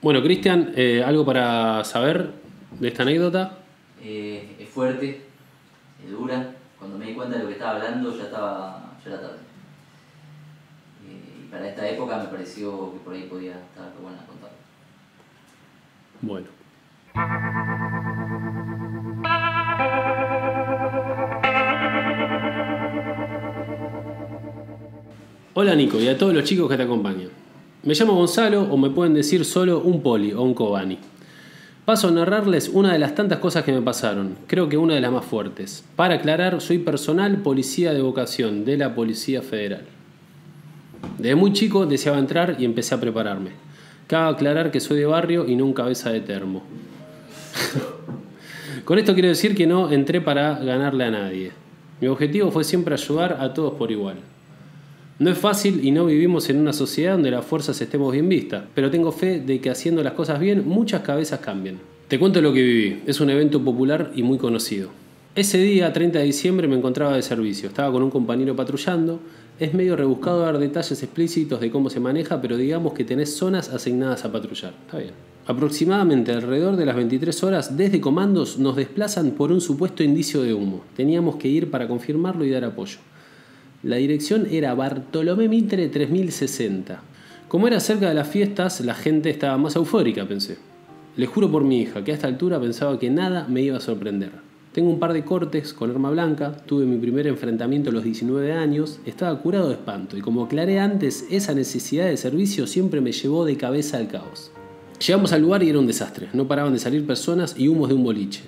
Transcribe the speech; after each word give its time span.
Bueno, 0.00 0.22
Cristian, 0.22 0.74
eh, 0.76 1.02
¿algo 1.04 1.24
para 1.26 1.82
saber 1.84 2.30
de 2.78 2.86
esta 2.86 3.02
anécdota? 3.02 3.58
Eh, 4.00 4.54
es 4.60 4.68
fuerte, 4.68 5.22
es 6.04 6.10
dura. 6.10 6.54
Cuando 6.78 6.96
me 6.96 7.06
di 7.06 7.14
cuenta 7.14 7.36
de 7.36 7.42
lo 7.42 7.48
que 7.48 7.54
estaba 7.54 7.72
hablando 7.72 8.16
ya 8.16 8.24
estaba 8.24 8.96
ya 9.04 9.10
era 9.10 9.20
tarde. 9.20 9.38
Eh, 11.04 11.42
y 11.42 11.50
para 11.50 11.68
esta 11.68 11.88
época 11.88 12.16
me 12.18 12.28
pareció 12.28 12.92
que 12.92 12.98
por 13.00 13.12
ahí 13.12 13.22
podía 13.24 13.54
estar 13.54 13.92
buena 14.00 14.24
contar. 14.24 14.50
Bueno. 16.20 16.46
Hola 25.54 25.74
Nico 25.74 25.98
y 25.98 26.06
a 26.06 26.16
todos 26.16 26.32
los 26.32 26.44
chicos 26.44 26.70
que 26.70 26.76
te 26.76 26.84
acompañan. 26.84 27.47
Me 27.88 27.94
llamo 27.94 28.16
Gonzalo 28.16 28.64
o 28.64 28.76
me 28.76 28.90
pueden 28.90 29.14
decir 29.14 29.46
solo 29.46 29.80
un 29.80 30.02
poli 30.02 30.34
o 30.34 30.42
un 30.42 30.52
cobani. 30.52 30.98
Paso 31.86 32.08
a 32.08 32.10
narrarles 32.10 32.68
una 32.68 32.92
de 32.92 32.98
las 32.98 33.14
tantas 33.14 33.38
cosas 33.38 33.64
que 33.64 33.72
me 33.72 33.80
pasaron, 33.80 34.36
creo 34.46 34.68
que 34.68 34.76
una 34.76 34.92
de 34.92 35.00
las 35.00 35.10
más 35.10 35.24
fuertes. 35.24 35.86
Para 35.96 36.16
aclarar, 36.16 36.60
soy 36.60 36.80
personal 36.80 37.38
policía 37.38 37.94
de 37.94 38.02
vocación 38.02 38.66
de 38.66 38.76
la 38.76 38.94
Policía 38.94 39.40
Federal. 39.40 39.86
Desde 41.16 41.34
muy 41.34 41.54
chico 41.54 41.86
deseaba 41.86 42.18
entrar 42.18 42.56
y 42.58 42.66
empecé 42.66 42.94
a 42.94 43.00
prepararme. 43.00 43.52
Cabe 44.06 44.34
aclarar 44.34 44.70
que 44.70 44.80
soy 44.80 44.98
de 44.98 45.06
barrio 45.06 45.48
y 45.48 45.56
no 45.56 45.64
un 45.64 45.72
cabeza 45.72 46.10
de 46.10 46.20
termo. 46.20 46.64
Con 48.84 48.98
esto 48.98 49.14
quiero 49.14 49.30
decir 49.30 49.54
que 49.54 49.66
no 49.66 49.90
entré 49.90 50.20
para 50.20 50.58
ganarle 50.58 51.04
a 51.04 51.10
nadie. 51.10 51.52
Mi 52.02 52.08
objetivo 52.08 52.50
fue 52.50 52.64
siempre 52.64 52.92
ayudar 52.92 53.38
a 53.40 53.54
todos 53.54 53.72
por 53.78 53.90
igual. 53.90 54.16
No 55.20 55.30
es 55.30 55.38
fácil 55.38 55.84
y 55.84 55.90
no 55.90 56.06
vivimos 56.06 56.48
en 56.48 56.60
una 56.60 56.72
sociedad 56.72 57.14
donde 57.14 57.32
las 57.32 57.44
fuerzas 57.44 57.80
estemos 57.80 58.12
bien 58.12 58.28
vistas, 58.28 58.62
pero 58.72 58.88
tengo 58.88 59.10
fe 59.10 59.40
de 59.40 59.60
que 59.60 59.68
haciendo 59.68 60.04
las 60.04 60.12
cosas 60.12 60.38
bien 60.38 60.62
muchas 60.64 61.02
cabezas 61.02 61.40
cambian. 61.40 61.80
Te 62.06 62.20
cuento 62.20 62.40
lo 62.40 62.52
que 62.52 62.62
viví, 62.62 63.02
es 63.04 63.20
un 63.20 63.28
evento 63.28 63.60
popular 63.60 64.12
y 64.14 64.22
muy 64.22 64.38
conocido. 64.38 64.90
Ese 65.34 65.58
día, 65.58 65.92
30 65.92 66.20
de 66.20 66.24
diciembre, 66.24 66.68
me 66.68 66.76
encontraba 66.76 67.16
de 67.16 67.22
servicio, 67.22 67.68
estaba 67.68 67.90
con 67.90 68.04
un 68.04 68.10
compañero 68.10 68.54
patrullando, 68.54 69.18
es 69.58 69.74
medio 69.74 69.96
rebuscado 69.96 70.38
dar 70.38 70.56
detalles 70.58 71.02
explícitos 71.02 71.60
de 71.60 71.72
cómo 71.72 71.90
se 71.90 71.98
maneja, 71.98 72.40
pero 72.40 72.56
digamos 72.56 72.92
que 72.92 73.02
tenés 73.02 73.34
zonas 73.34 73.70
asignadas 73.70 74.24
a 74.24 74.30
patrullar. 74.30 74.72
Está 74.86 74.98
bien. 74.98 75.14
Aproximadamente 75.48 76.30
alrededor 76.30 76.76
de 76.76 76.86
las 76.86 76.94
23 76.94 77.42
horas, 77.42 77.76
desde 77.76 78.00
comandos 78.00 78.56
nos 78.58 78.76
desplazan 78.76 79.32
por 79.32 79.50
un 79.50 79.60
supuesto 79.60 80.04
indicio 80.04 80.42
de 80.42 80.54
humo. 80.54 80.84
Teníamos 80.94 81.36
que 81.36 81.48
ir 81.48 81.72
para 81.72 81.88
confirmarlo 81.88 82.44
y 82.44 82.50
dar 82.50 82.64
apoyo. 82.64 82.98
La 83.84 83.94
dirección 83.94 84.48
era 84.50 84.74
Bartolomé 84.74 85.48
Mitre 85.48 85.88
3060. 85.88 87.00
Como 87.46 87.68
era 87.68 87.78
cerca 87.78 88.08
de 88.08 88.14
las 88.14 88.26
fiestas, 88.26 88.80
la 88.80 88.94
gente 88.94 89.30
estaba 89.30 89.56
más 89.56 89.76
eufórica, 89.76 90.26
pensé. 90.26 90.58
Le 91.16 91.26
juro 91.26 91.48
por 91.48 91.62
mi 91.62 91.82
hija 91.82 92.02
que 92.02 92.10
a 92.10 92.14
esta 92.14 92.26
altura 92.26 92.60
pensaba 92.60 92.98
que 92.98 93.08
nada 93.08 93.46
me 93.48 93.62
iba 93.62 93.76
a 93.76 93.80
sorprender. 93.80 94.32
Tengo 94.72 94.90
un 94.90 94.98
par 94.98 95.12
de 95.12 95.24
cortes 95.24 95.72
con 95.74 95.92
arma 95.92 96.10
blanca, 96.10 96.56
tuve 96.66 96.86
mi 96.86 96.98
primer 96.98 97.28
enfrentamiento 97.28 97.90
a 97.90 97.92
los 97.92 98.02
19 98.02 98.52
años, 98.52 98.98
estaba 99.06 99.40
curado 99.40 99.68
de 99.68 99.74
espanto 99.74 100.16
y 100.16 100.22
como 100.22 100.42
aclaré 100.42 100.80
antes, 100.80 101.26
esa 101.30 101.54
necesidad 101.54 102.06
de 102.06 102.16
servicio 102.16 102.66
siempre 102.66 103.00
me 103.00 103.12
llevó 103.12 103.44
de 103.44 103.56
cabeza 103.56 103.98
al 103.98 104.08
caos. 104.08 104.50
Llegamos 105.06 105.32
al 105.32 105.42
lugar 105.42 105.62
y 105.62 105.70
era 105.70 105.78
un 105.78 105.86
desastre, 105.86 106.28
no 106.32 106.48
paraban 106.48 106.72
de 106.72 106.80
salir 106.80 107.06
personas 107.06 107.54
y 107.56 107.68
humos 107.68 107.90
de 107.90 107.94
un 107.94 108.02
boliche. 108.02 108.42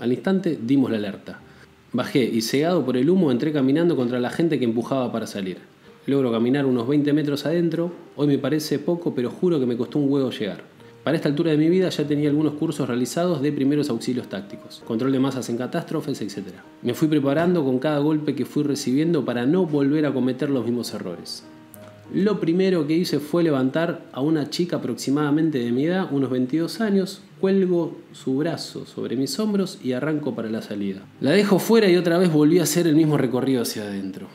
Al 0.00 0.12
instante 0.12 0.58
dimos 0.60 0.90
la 0.90 0.96
alerta. 0.96 1.38
Bajé 1.94 2.24
y 2.24 2.40
cegado 2.40 2.86
por 2.86 2.96
el 2.96 3.10
humo 3.10 3.30
entré 3.30 3.52
caminando 3.52 3.96
contra 3.96 4.18
la 4.18 4.30
gente 4.30 4.58
que 4.58 4.64
empujaba 4.64 5.12
para 5.12 5.26
salir. 5.26 5.58
Logro 6.06 6.32
caminar 6.32 6.64
unos 6.64 6.88
20 6.88 7.12
metros 7.12 7.44
adentro, 7.44 7.92
hoy 8.16 8.28
me 8.28 8.38
parece 8.38 8.78
poco, 8.78 9.14
pero 9.14 9.28
juro 9.28 9.60
que 9.60 9.66
me 9.66 9.76
costó 9.76 9.98
un 9.98 10.10
huevo 10.10 10.30
llegar. 10.30 10.64
Para 11.04 11.16
esta 11.16 11.28
altura 11.28 11.50
de 11.50 11.58
mi 11.58 11.68
vida 11.68 11.90
ya 11.90 12.06
tenía 12.06 12.30
algunos 12.30 12.54
cursos 12.54 12.88
realizados 12.88 13.42
de 13.42 13.52
primeros 13.52 13.90
auxilios 13.90 14.26
tácticos, 14.28 14.82
control 14.86 15.12
de 15.12 15.18
masas 15.18 15.50
en 15.50 15.58
catástrofes, 15.58 16.22
etc. 16.22 16.54
Me 16.80 16.94
fui 16.94 17.08
preparando 17.08 17.62
con 17.62 17.78
cada 17.78 17.98
golpe 17.98 18.34
que 18.34 18.46
fui 18.46 18.62
recibiendo 18.62 19.26
para 19.26 19.44
no 19.44 19.66
volver 19.66 20.06
a 20.06 20.14
cometer 20.14 20.48
los 20.48 20.64
mismos 20.64 20.94
errores. 20.94 21.44
Lo 22.14 22.40
primero 22.40 22.86
que 22.86 22.94
hice 22.94 23.20
fue 23.20 23.42
levantar 23.42 24.04
a 24.12 24.20
una 24.20 24.50
chica 24.50 24.76
aproximadamente 24.76 25.60
de 25.60 25.72
mi 25.72 25.86
edad, 25.86 26.12
unos 26.12 26.28
22 26.28 26.82
años, 26.82 27.22
cuelgo 27.40 27.96
su 28.12 28.36
brazo 28.36 28.84
sobre 28.84 29.16
mis 29.16 29.38
hombros 29.38 29.78
y 29.82 29.92
arranco 29.92 30.34
para 30.34 30.50
la 30.50 30.60
salida. 30.60 31.06
La 31.22 31.30
dejo 31.30 31.58
fuera 31.58 31.88
y 31.88 31.96
otra 31.96 32.18
vez 32.18 32.30
volví 32.30 32.58
a 32.58 32.64
hacer 32.64 32.86
el 32.86 32.96
mismo 32.96 33.16
recorrido 33.16 33.62
hacia 33.62 33.84
adentro. 33.84 34.26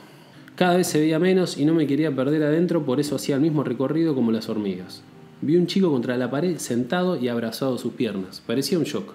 Cada 0.55 0.75
vez 0.75 0.87
se 0.87 0.99
veía 0.99 1.19
menos 1.19 1.59
y 1.59 1.65
no 1.65 1.75
me 1.75 1.85
quería 1.85 2.15
perder 2.15 2.41
adentro, 2.41 2.83
por 2.83 2.99
eso 2.99 3.15
hacía 3.15 3.35
el 3.35 3.41
mismo 3.41 3.63
recorrido 3.63 4.15
como 4.15 4.31
las 4.31 4.49
hormigas. 4.49 5.03
Vi 5.41 5.55
un 5.55 5.67
chico 5.67 5.91
contra 5.91 6.17
la 6.17 6.31
pared 6.31 6.57
sentado 6.57 7.15
y 7.15 7.27
abrazado 7.27 7.75
a 7.75 7.77
sus 7.77 7.93
piernas. 7.93 8.41
Parecía 8.47 8.79
un 8.79 8.85
shock. 8.85 9.13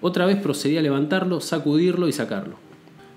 Otra 0.00 0.26
vez 0.26 0.36
procedí 0.36 0.78
a 0.78 0.82
levantarlo, 0.82 1.40
sacudirlo 1.40 2.06
y 2.06 2.12
sacarlo. 2.12 2.69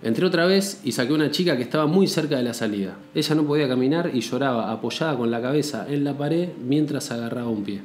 Entré 0.03 0.25
otra 0.25 0.45
vez 0.45 0.81
y 0.83 0.91
saqué 0.91 1.13
una 1.13 1.31
chica 1.31 1.55
que 1.55 1.63
estaba 1.63 1.87
muy 1.87 2.07
cerca 2.07 2.35
de 2.35 2.43
la 2.43 2.53
salida. 2.53 2.97
Ella 3.15 3.35
no 3.35 3.45
podía 3.45 3.69
caminar 3.69 4.11
y 4.13 4.19
lloraba 4.19 4.69
apoyada 4.69 5.15
con 5.15 5.31
la 5.31 5.41
cabeza 5.41 5.85
en 5.89 6.03
la 6.03 6.17
pared 6.17 6.49
mientras 6.61 7.09
agarraba 7.09 7.47
un 7.47 7.63
pie. 7.63 7.79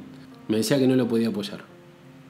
Me 0.49 0.57
decía 0.57 0.77
que 0.77 0.87
no 0.87 0.97
lo 0.97 1.07
podía 1.07 1.29
apoyar. 1.29 1.61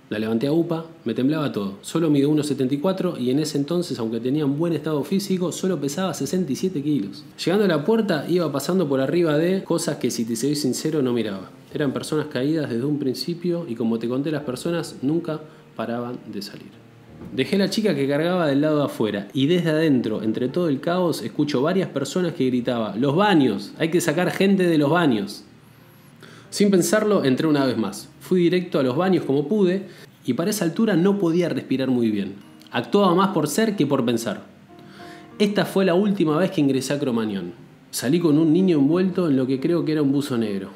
La 0.09 0.19
levanté 0.19 0.45
a 0.45 0.51
UPA, 0.51 0.85
me 1.05 1.15
temblaba 1.15 1.51
todo. 1.51 1.79
Solo 1.81 2.11
mido 2.11 2.29
1,74 2.29 3.19
y 3.19 3.31
en 3.31 3.39
ese 3.39 3.57
entonces, 3.57 3.97
aunque 3.97 4.19
tenía 4.19 4.45
un 4.45 4.59
buen 4.59 4.73
estado 4.73 5.03
físico, 5.03 5.51
solo 5.51 5.79
pesaba 5.79 6.13
67 6.13 6.83
kilos. 6.83 7.25
Llegando 7.43 7.65
a 7.65 7.67
la 7.67 7.83
puerta, 7.83 8.25
iba 8.29 8.51
pasando 8.51 8.87
por 8.87 9.01
arriba 9.01 9.39
de 9.39 9.63
cosas 9.63 9.97
que, 9.97 10.11
si 10.11 10.23
te 10.23 10.35
soy 10.35 10.55
sincero, 10.55 11.01
no 11.01 11.13
miraba. 11.13 11.49
Eran 11.73 11.93
personas 11.93 12.27
caídas 12.27 12.69
desde 12.69 12.85
un 12.85 12.99
principio 12.99 13.65
y, 13.67 13.73
como 13.73 13.97
te 13.97 14.07
conté, 14.07 14.29
las 14.29 14.43
personas 14.43 14.97
nunca 15.01 15.41
paraban 15.75 16.19
de 16.31 16.43
salir. 16.43 16.88
Dejé 17.33 17.57
la 17.57 17.69
chica 17.69 17.95
que 17.95 18.07
cargaba 18.07 18.47
del 18.47 18.61
lado 18.61 18.79
de 18.79 18.85
afuera 18.85 19.27
y 19.33 19.47
desde 19.47 19.69
adentro, 19.69 20.23
entre 20.23 20.47
todo 20.49 20.67
el 20.67 20.79
caos, 20.79 21.21
escucho 21.21 21.61
varias 21.61 21.89
personas 21.89 22.33
que 22.33 22.47
gritaban, 22.47 22.99
los 22.99 23.15
baños, 23.15 23.73
hay 23.77 23.89
que 23.89 24.01
sacar 24.01 24.31
gente 24.31 24.63
de 24.63 24.77
los 24.77 24.89
baños. 24.89 25.43
Sin 26.49 26.71
pensarlo, 26.71 27.23
entré 27.23 27.47
una 27.47 27.65
vez 27.65 27.77
más. 27.77 28.09
Fui 28.19 28.41
directo 28.41 28.79
a 28.79 28.83
los 28.83 28.97
baños 28.97 29.25
como 29.25 29.47
pude 29.47 29.83
y 30.25 30.33
para 30.33 30.49
esa 30.49 30.65
altura 30.65 30.95
no 30.95 31.19
podía 31.19 31.49
respirar 31.49 31.89
muy 31.89 32.09
bien. 32.09 32.35
Actuaba 32.71 33.13
más 33.13 33.29
por 33.29 33.47
ser 33.47 33.75
que 33.75 33.85
por 33.85 34.03
pensar. 34.05 34.45
Esta 35.37 35.65
fue 35.65 35.85
la 35.85 35.93
última 35.93 36.37
vez 36.37 36.51
que 36.51 36.61
ingresé 36.61 36.93
a 36.93 36.99
Cromañón. 36.99 37.53
Salí 37.91 38.19
con 38.19 38.37
un 38.37 38.51
niño 38.51 38.77
envuelto 38.77 39.29
en 39.29 39.37
lo 39.37 39.47
que 39.47 39.59
creo 39.59 39.85
que 39.85 39.93
era 39.93 40.01
un 40.01 40.11
buzo 40.11 40.37
negro. 40.37 40.69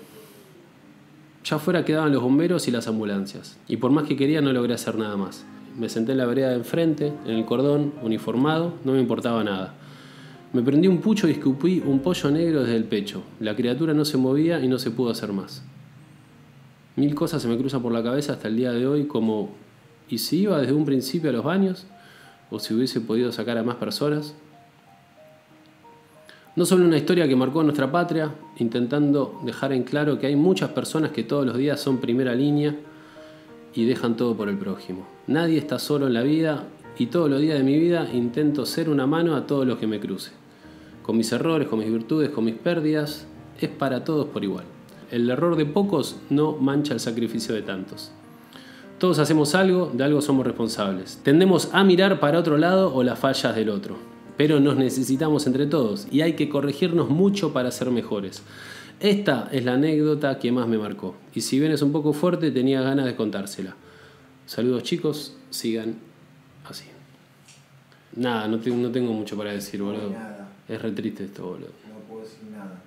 Ya 1.43 1.57
afuera 1.57 1.83
quedaban 1.83 2.13
los 2.13 2.23
bomberos 2.23 2.67
y 2.67 2.71
las 2.71 2.87
ambulancias, 2.87 3.57
y 3.67 3.77
por 3.77 3.91
más 3.91 4.07
que 4.07 4.15
quería 4.15 4.41
no 4.41 4.53
logré 4.53 4.73
hacer 4.73 4.95
nada 4.95 5.17
más. 5.17 5.45
Me 5.77 5.89
senté 5.89 6.11
en 6.11 6.19
la 6.19 6.25
vereda 6.25 6.49
de 6.49 6.55
enfrente, 6.55 7.13
en 7.25 7.35
el 7.35 7.45
cordón, 7.45 7.93
uniformado, 8.01 8.73
no 8.83 8.93
me 8.93 8.99
importaba 8.99 9.43
nada. 9.43 9.73
Me 10.53 10.61
prendí 10.61 10.87
un 10.87 10.99
pucho 10.99 11.27
y 11.27 11.31
escupí 11.31 11.81
un 11.83 11.99
pollo 11.99 12.29
negro 12.29 12.61
desde 12.61 12.75
el 12.75 12.83
pecho. 12.83 13.23
La 13.39 13.55
criatura 13.55 13.95
no 13.95 14.05
se 14.05 14.17
movía 14.17 14.59
y 14.59 14.67
no 14.67 14.77
se 14.77 14.91
pudo 14.91 15.09
hacer 15.09 15.33
más. 15.33 15.63
Mil 16.95 17.15
cosas 17.15 17.41
se 17.41 17.47
me 17.47 17.57
cruzan 17.57 17.81
por 17.81 17.91
la 17.91 18.03
cabeza 18.03 18.33
hasta 18.33 18.49
el 18.49 18.55
día 18.55 18.71
de 18.71 18.85
hoy, 18.85 19.05
como 19.07 19.49
¿y 20.09 20.19
si 20.19 20.41
iba 20.41 20.59
desde 20.59 20.73
un 20.73 20.85
principio 20.85 21.31
a 21.31 21.33
los 21.33 21.43
baños? 21.43 21.87
¿O 22.51 22.59
si 22.59 22.75
hubiese 22.75 23.01
podido 23.01 23.31
sacar 23.31 23.57
a 23.57 23.63
más 23.63 23.77
personas? 23.77 24.35
No 26.55 26.67
solo 26.67 26.85
una 26.85 26.97
historia 26.97 27.27
que 27.27 27.35
marcó 27.35 27.63
nuestra 27.63 27.91
patria, 27.91 28.35
intentando 28.59 29.41
dejar 29.43 29.73
en 29.73 29.81
claro 29.81 30.19
que 30.19 30.27
hay 30.27 30.35
muchas 30.35 30.69
personas 30.69 31.09
que 31.09 31.23
todos 31.23 31.47
los 31.47 31.57
días 31.57 31.79
son 31.79 31.97
primera 31.97 32.35
línea, 32.35 32.75
y 33.75 33.85
dejan 33.85 34.17
todo 34.17 34.35
por 34.35 34.49
el 34.49 34.57
prójimo. 34.57 35.05
Nadie 35.27 35.57
está 35.57 35.79
solo 35.79 36.07
en 36.07 36.13
la 36.13 36.21
vida 36.21 36.67
y 36.97 37.07
todos 37.07 37.29
los 37.29 37.41
días 37.41 37.57
de 37.57 37.63
mi 37.63 37.77
vida 37.77 38.07
intento 38.13 38.65
ser 38.65 38.89
una 38.89 39.07
mano 39.07 39.35
a 39.35 39.47
todos 39.47 39.65
los 39.65 39.77
que 39.77 39.87
me 39.87 39.99
cruce. 39.99 40.31
Con 41.01 41.17
mis 41.17 41.31
errores, 41.31 41.67
con 41.67 41.79
mis 41.79 41.91
virtudes, 41.91 42.29
con 42.29 42.45
mis 42.45 42.55
pérdidas, 42.55 43.27
es 43.59 43.69
para 43.69 44.03
todos 44.03 44.27
por 44.27 44.43
igual. 44.43 44.65
El 45.11 45.29
error 45.29 45.55
de 45.55 45.65
pocos 45.65 46.17
no 46.29 46.53
mancha 46.53 46.93
el 46.93 46.99
sacrificio 46.99 47.53
de 47.53 47.61
tantos. 47.61 48.11
Todos 48.99 49.19
hacemos 49.19 49.53
algo, 49.53 49.91
de 49.93 50.03
algo 50.03 50.21
somos 50.21 50.45
responsables. 50.45 51.19
Tendemos 51.23 51.69
a 51.73 51.83
mirar 51.83 52.19
para 52.19 52.39
otro 52.39 52.57
lado 52.57 52.93
o 52.93 53.03
las 53.03 53.19
fallas 53.19 53.55
del 53.55 53.69
otro. 53.69 53.97
Pero 54.37 54.59
nos 54.59 54.77
necesitamos 54.77 55.45
entre 55.45 55.67
todos 55.67 56.07
y 56.09 56.21
hay 56.21 56.33
que 56.33 56.49
corregirnos 56.49 57.09
mucho 57.09 57.53
para 57.53 57.71
ser 57.71 57.91
mejores. 57.91 58.43
Esta 58.99 59.49
es 59.51 59.65
la 59.65 59.73
anécdota 59.73 60.39
que 60.39 60.51
más 60.51 60.67
me 60.67 60.77
marcó. 60.77 61.15
Y 61.33 61.41
si 61.41 61.59
bien 61.59 61.71
es 61.71 61.81
un 61.81 61.91
poco 61.91 62.13
fuerte, 62.13 62.51
tenía 62.51 62.81
ganas 62.81 63.05
de 63.05 63.15
contársela. 63.15 63.75
Saludos 64.45 64.83
chicos, 64.83 65.35
sigan 65.49 65.95
así. 66.65 66.85
Nada, 68.15 68.47
no, 68.47 68.59
tengo- 68.59 68.77
no 68.77 68.91
tengo 68.91 69.11
mucho 69.13 69.35
para 69.37 69.51
decir, 69.51 69.81
boludo. 69.81 70.09
nada. 70.11 70.49
Es 70.67 70.81
re 70.81 70.91
triste 70.91 71.25
esto, 71.25 71.43
boludo. 71.45 71.69
No 71.89 71.99
puedo 72.07 72.21
decir 72.23 72.43
nada. 72.51 72.81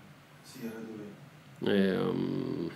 Sí, 0.45 0.61
es 0.65 0.73
re 0.73 0.81
duro. 0.81 1.75
Eh, 1.77 2.11
um, 2.11 2.69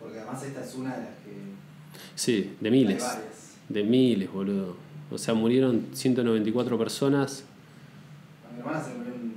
Porque 0.00 0.18
además 0.18 0.42
esta 0.42 0.64
es 0.64 0.74
una 0.74 0.94
de 0.96 1.00
las 1.02 1.08
que. 1.24 2.00
sí, 2.14 2.54
de 2.60 2.68
Hay 2.68 2.74
miles. 2.74 3.02
varias. 3.02 3.54
De 3.68 3.82
miles, 3.84 4.32
boludo. 4.32 4.76
O 5.10 5.18
sea, 5.18 5.34
murieron 5.34 5.86
194 5.92 6.78
personas. 6.78 7.44
A 8.48 8.52
mi 8.52 8.60
hermana 8.60 8.82
se 8.82 8.94
murió 8.94 9.14
en 9.14 9.27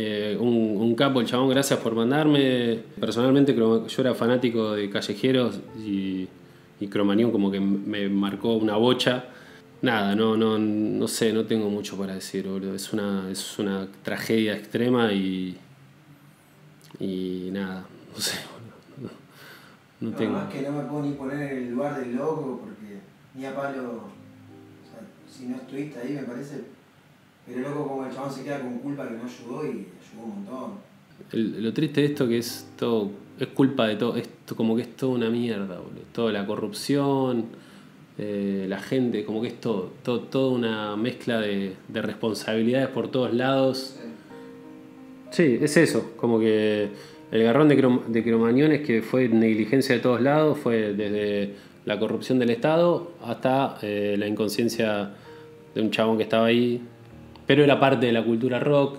Eh, 0.00 0.36
un, 0.38 0.76
un 0.76 0.94
capo, 0.94 1.20
el 1.20 1.26
chabón, 1.26 1.48
gracias 1.48 1.80
por 1.80 1.92
mandarme. 1.92 2.78
Personalmente 3.00 3.52
yo 3.52 3.84
era 3.98 4.14
fanático 4.14 4.72
de 4.72 4.88
Callejeros 4.88 5.58
y, 5.84 6.28
y 6.78 6.86
como 6.86 7.50
que 7.50 7.58
me 7.58 8.08
marcó 8.08 8.54
una 8.54 8.76
bocha. 8.76 9.24
Nada, 9.82 10.14
no, 10.14 10.36
no, 10.36 10.56
no 10.56 11.08
sé, 11.08 11.32
no 11.32 11.46
tengo 11.46 11.68
mucho 11.68 11.96
para 11.96 12.14
decir, 12.14 12.46
boludo. 12.46 12.76
Es 12.76 12.92
una, 12.92 13.28
es 13.28 13.58
una 13.58 13.88
tragedia 14.04 14.54
extrema 14.56 15.12
y. 15.12 15.56
Y 17.00 17.48
nada, 17.50 17.84
no 18.14 18.20
sé, 18.20 18.38
boludo. 18.52 19.10
No, 20.00 20.10
no 20.10 20.16
tengo. 20.16 20.36
Además 20.36 20.54
que 20.54 20.62
no 20.62 20.72
me 20.72 20.84
puedo 20.84 21.02
ni 21.02 21.12
poner 21.14 21.52
en 21.52 21.58
el 21.58 21.70
lugar 21.70 21.98
del 21.98 22.14
loco 22.14 22.60
porque 22.62 23.00
ni 23.34 23.44
a 23.46 23.56
palo. 23.56 23.94
O 23.94 24.84
sea, 24.88 25.00
si 25.28 25.46
no 25.46 25.56
estuviste 25.56 25.98
ahí 25.98 26.12
me 26.12 26.22
parece. 26.22 26.77
Pero 27.48 27.68
loco 27.70 27.88
como 27.88 28.06
el 28.06 28.12
chabón 28.14 28.30
se 28.30 28.44
queda 28.44 28.60
con 28.60 28.78
culpa 28.78 29.08
que 29.08 29.14
no 29.14 29.22
ayudó 29.24 29.64
y 29.64 29.68
ayudó 29.68 30.24
un 30.24 30.44
montón. 30.44 30.70
El- 31.32 31.62
lo 31.62 31.72
triste 31.72 32.00
de 32.02 32.06
esto 32.08 32.28
que 32.28 32.38
es 32.38 32.68
todo, 32.78 33.10
es 33.38 33.48
culpa 33.48 33.86
de 33.88 33.96
todo, 33.96 34.16
esto 34.16 34.54
como 34.56 34.76
que 34.76 34.82
es 34.82 34.96
toda 34.96 35.12
una 35.14 35.30
mierda, 35.30 35.78
boludo. 35.78 36.02
Toda 36.12 36.32
la 36.32 36.46
corrupción, 36.46 37.46
eh, 38.18 38.66
la 38.68 38.78
gente, 38.80 39.24
como 39.24 39.40
que 39.42 39.48
es 39.48 39.60
todo, 39.60 39.90
todo, 40.02 40.20
toda 40.20 40.52
una 40.52 40.96
mezcla 40.96 41.40
de, 41.40 41.74
de 41.88 42.02
responsabilidades 42.02 42.88
por 42.88 43.08
todos 43.10 43.32
lados. 43.34 43.96
Sí, 45.30 45.58
es 45.60 45.76
eso, 45.76 46.12
como 46.16 46.40
que 46.40 46.88
el 47.30 47.42
garrón 47.42 47.68
de, 47.68 47.78
Crom- 47.78 48.06
de 48.06 48.24
Cromañón 48.24 48.72
es 48.72 48.80
que 48.86 49.02
fue 49.02 49.28
negligencia 49.28 49.94
de 49.94 50.00
todos 50.00 50.20
lados, 50.22 50.58
fue 50.58 50.94
desde 50.94 51.54
la 51.84 51.98
corrupción 51.98 52.38
del 52.38 52.50
Estado 52.50 53.12
hasta 53.22 53.78
eh, 53.82 54.16
la 54.18 54.26
inconsciencia 54.26 55.10
de 55.74 55.82
un 55.82 55.90
chabón 55.90 56.16
que 56.16 56.22
estaba 56.22 56.46
ahí, 56.46 56.80
pero 57.48 57.64
era 57.64 57.80
parte 57.80 58.06
de 58.06 58.12
la 58.12 58.22
cultura 58.22 58.60
rock, 58.60 58.98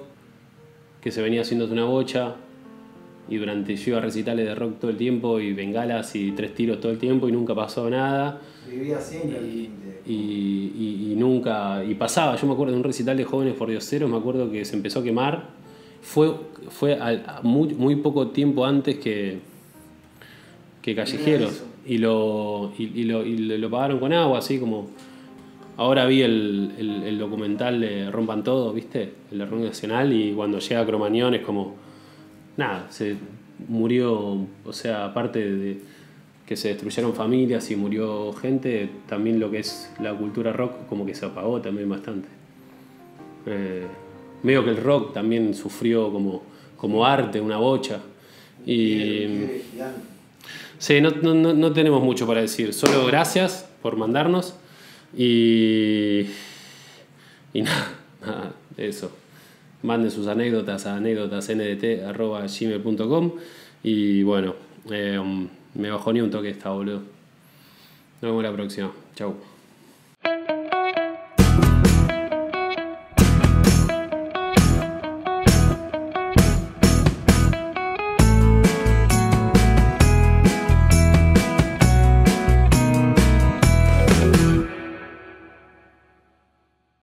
que 1.02 1.12
se 1.12 1.22
venía 1.22 1.42
haciendo 1.42 1.66
una 1.68 1.86
bocha, 1.86 2.36
y 3.30 3.38
durante 3.38 3.76
yo 3.78 3.92
iba 3.92 4.00
a 4.00 4.02
recitales 4.02 4.46
de 4.46 4.56
rock 4.56 4.80
todo 4.80 4.92
el 4.92 4.98
tiempo, 4.98 5.40
y 5.40 5.54
bengalas 5.54 6.14
y 6.16 6.32
tres 6.34 6.54
tiros 6.56 6.82
todo 6.82 6.92
el 6.92 6.98
tiempo, 6.98 7.30
y 7.30 7.32
nunca 7.32 7.56
pasó 7.56 7.90
nada. 7.90 8.42
Vivía 8.70 9.00
siempre. 9.00 9.38
Y, 9.42 9.70
y- 10.12 11.12
y 11.12 11.16
nunca. 11.16 11.84
Y 11.86 11.94
pasaba, 11.94 12.36
yo 12.36 12.48
me 12.48 12.54
acuerdo 12.54 12.74
de 12.74 12.80
un 12.80 12.84
recital 12.84 13.16
de 13.16 13.24
jóvenes 13.24 13.54
por 13.54 13.70
dioseros, 13.70 14.10
me 14.10 14.18
acuerdo 14.18 14.52
que 14.52 14.66
se 14.66 14.76
empezó 14.76 15.00
a 15.00 15.04
quemar. 15.04 15.44
Fue, 16.02 16.32
fue 16.70 16.94
a 17.00 17.40
muy, 17.44 17.70
muy 17.76 17.96
poco 17.98 18.30
tiempo 18.30 18.66
antes 18.66 18.98
que, 18.98 19.40
que 20.82 20.96
callejeros. 20.96 21.52
eso. 21.52 21.66
Y 21.86 21.98
lo, 21.98 22.72
y, 22.78 22.84
y 23.02 23.04
lo, 23.04 23.26
y 23.26 23.38
lo- 23.38 23.58
lo 23.58 23.70
pagaron 23.70 24.00
con 24.00 24.12
agua, 24.14 24.40
así 24.40 24.60
como. 24.60 24.88
Ahora 25.80 26.06
vi 26.06 26.22
el, 26.22 26.72
el- 26.78 27.04
el 27.04 27.18
documental 27.18 27.80
de 27.80 28.12
Rompan 28.12 28.44
Todo, 28.44 28.74
¿viste? 28.74 29.14
El 29.32 29.48
Rock 29.50 29.62
Nacional, 29.62 30.12
y 30.12 30.34
cuando 30.34 30.60
llega 30.60 30.86
Cromañón 30.86 31.34
es 31.36 31.42
como. 31.42 31.76
Nada, 32.58 32.88
se 32.90 33.16
murió, 33.70 34.46
o 34.66 34.74
sea, 34.74 35.06
aparte 35.06 35.40
de 35.50 35.80
que 36.46 36.58
se 36.58 36.68
destruyeron 36.70 37.14
familias 37.14 37.72
y 37.72 37.76
murió 37.78 38.34
gente, 38.34 38.90
también 39.08 39.40
lo 39.40 39.50
que 39.52 39.60
es 39.60 39.90
la 40.02 40.14
cultura 40.14 40.52
rock 40.52 40.88
como 40.90 41.06
que 41.06 41.16
se 41.16 41.26
apagó 41.26 41.62
también 41.62 41.88
bastante. 41.88 42.28
Eh, 43.46 43.86
medio 44.44 44.64
que 44.66 44.72
el 44.72 44.78
rock 44.78 45.14
también 45.14 45.54
sufrió 45.54 46.12
como, 46.12 46.42
como 46.76 47.06
arte, 47.06 47.40
una 47.40 47.58
bocha. 47.58 48.00
Y 48.66 49.28
sí, 50.78 51.00
no- 51.00 51.12
no- 51.12 51.54
no 51.54 51.72
tenemos 51.72 52.04
mucho 52.04 52.28
para 52.28 52.42
decir, 52.42 52.74
solo 52.74 53.06
gracias 53.06 53.70
por 53.82 53.96
mandarnos 53.96 54.56
y, 55.16 56.26
y 57.54 57.62
nada, 57.62 57.94
nada, 58.22 58.54
eso. 58.78 59.12
Manden 59.82 60.12
sus 60.12 60.28
anécdotas 60.28 60.86
a 60.86 60.98
anécdotasndt.gmail.com 60.98 63.32
y 63.84 64.24
bueno, 64.24 64.56
eh, 64.92 65.50
me 65.74 65.90
bajó 65.90 66.12
ni 66.12 66.20
un 66.22 66.30
toque 66.30 66.50
esta 66.50 66.72
boludo. 66.72 67.02
Nos 68.22 68.32
vemos 68.32 68.44
la 68.44 68.52
próxima. 68.52 68.92
Chau. 69.16 69.36